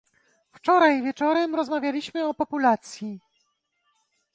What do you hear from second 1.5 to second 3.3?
rozmawialiśmy o populacji